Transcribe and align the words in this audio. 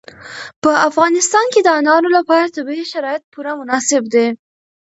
په 0.63 0.71
افغانستان 0.89 1.45
کې 1.53 1.61
د 1.63 1.69
انارو 1.79 2.09
لپاره 2.17 2.53
طبیعي 2.55 2.85
شرایط 2.93 3.23
پوره 3.33 3.51
مناسب 3.61 4.03
دي. 4.13 4.27